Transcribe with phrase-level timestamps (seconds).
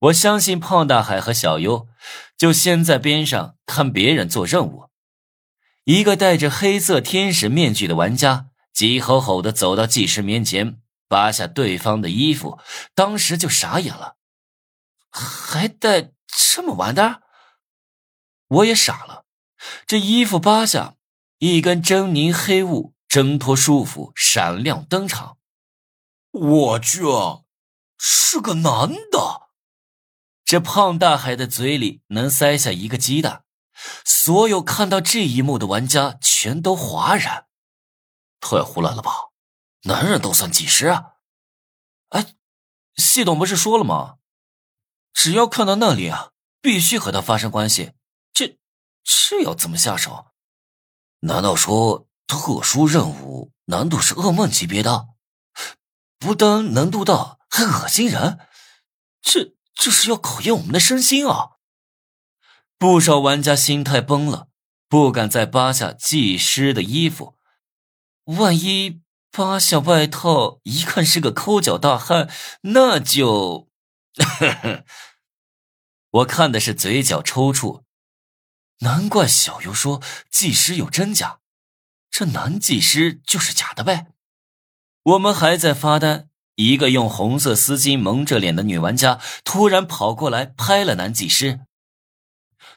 [0.00, 1.86] 我相信胖大海和小优
[2.36, 4.88] 就先在边上看别人做任务。
[5.84, 12.58] 一个戴着黑色天使面具的玩家急吼吼的走到技师面前，扒下对方的衣服，
[12.94, 14.16] 当时就傻眼了，
[15.10, 17.22] 还带这么玩的？
[18.46, 19.26] 我也傻了，
[19.86, 20.94] 这衣服扒下，
[21.38, 25.36] 一根狰狞黑雾挣脱束缚，闪亮登场。
[26.30, 27.02] 我去，
[27.98, 29.49] 是个男的！
[30.50, 33.44] 这胖大海的嘴里能塞下一个鸡蛋，
[34.04, 37.46] 所有看到这一幕的玩家全都哗然。
[38.40, 39.12] 太胡来了吧？
[39.82, 41.12] 男人都算技师啊？
[42.08, 42.34] 哎，
[42.96, 44.16] 系统不是说了吗？
[45.12, 47.92] 只要看到那里啊，必须和他发生关系。
[48.32, 48.58] 这
[49.04, 50.32] 这要怎么下手？
[51.20, 55.10] 难道说特殊任务难度是噩梦级别的？
[56.18, 58.40] 不但难度大，还恶心人？
[59.22, 59.54] 这……
[59.80, 61.52] 这是要考验我们的身心啊！
[62.76, 64.48] 不少玩家心态崩了，
[64.90, 67.38] 不敢再扒下技师的衣服。
[68.24, 69.00] 万一
[69.30, 72.30] 扒下外套，一看是个抠脚大汉，
[72.64, 73.70] 那就
[76.12, 77.84] 我看的是嘴角抽搐。
[78.80, 81.40] 难怪小优说技师有真假，
[82.10, 84.08] 这男技师就是假的呗。
[85.04, 86.29] 我们还在发呆。
[86.54, 91.60] 一个用红色丝巾蒙着脸的女玩家突然跑过来拍了男技师，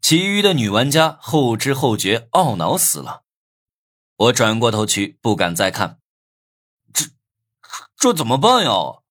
[0.00, 3.24] 其余的女玩家后知后觉，懊恼死了。
[4.16, 6.00] 我转过头去，不敢再看。
[6.92, 7.06] 这
[7.96, 9.02] 这怎么办呀？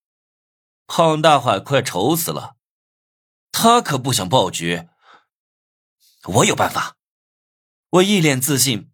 [0.86, 2.56] 胖大海快愁死了，
[3.52, 4.88] 他可不想爆局。
[6.24, 6.98] 我有办法。
[7.90, 8.92] 我一脸自信。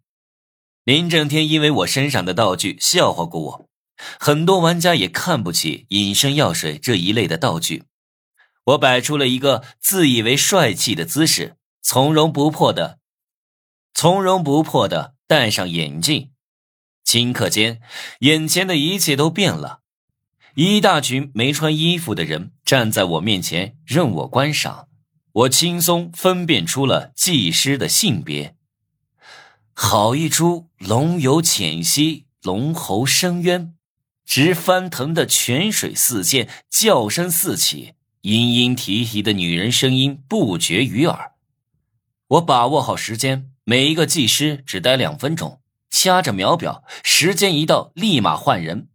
[0.84, 3.68] 林正天因为我身上的道具笑话过我。
[4.26, 7.84] 很多玩家也看不起隐身药水这一类的道具。
[8.64, 13.00] 我摆出了一个自以为帅气的姿势，从容不迫的，
[13.92, 16.30] 从容不迫的戴上眼镜。
[17.04, 17.82] 顷刻间，
[18.20, 19.80] 眼前的一切都变了。
[20.54, 24.88] 一大群没穿衣服的人站在我面前，任我观赏。
[25.32, 28.56] 我轻松分辨出了技师的性别。
[29.74, 33.74] 好一出龙游浅溪，龙喉深渊。
[34.24, 41.32] 直翻腾的泉水四溅，叫声四起，嘤嘤啼啼的女人声音不绝于耳。
[42.28, 48.88] 我把握好时间，每一个技师只待两分钟，掐着秒表，时间一到立马换人。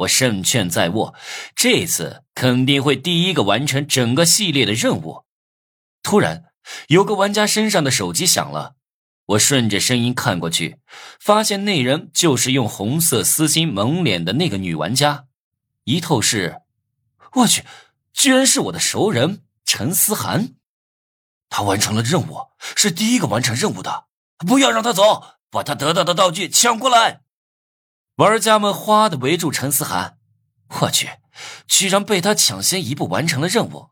[0.00, 1.14] 我胜券在握，
[1.54, 5.24] 这次肯定会第一个完成整个系列的任务。
[6.02, 6.44] 突然，
[6.88, 8.76] 有个玩家身上的手机响了。
[9.26, 10.78] 我顺着声音看过去，
[11.18, 15.26] 发现那人就是用红色丝巾蒙脸的那个女玩家。
[15.84, 16.62] 一透视，
[17.34, 17.64] 我去，
[18.12, 20.54] 居然是我的熟人陈思涵。
[21.48, 24.06] 他完成了任务，是第一个完成任务的。
[24.38, 27.22] 不要让他走，把他得到的道具抢过来。
[28.16, 30.18] 玩家们哗的围住陈思涵。
[30.80, 31.10] 我去，
[31.66, 33.90] 居然被他抢先一步完成了任务，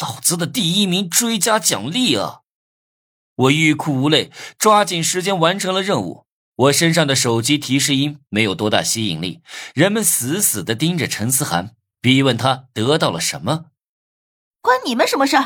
[0.00, 2.40] 老子的第一名追加奖励啊！
[3.38, 6.26] 我欲哭无泪，抓紧时间完成了任务。
[6.56, 9.42] 我身上的手机提示音没有多大吸引力，
[9.74, 13.66] 人们死死的盯着陈思涵，逼问他得到了什么。
[14.60, 15.36] 关你们什么事？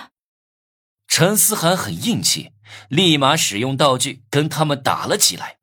[1.07, 2.53] 陈思涵很硬气，
[2.89, 5.59] 立马使用道具跟他们打了起来。